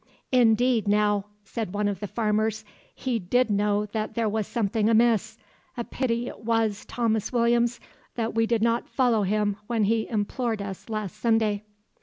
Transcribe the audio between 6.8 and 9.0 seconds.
Thomas Williams, that we did not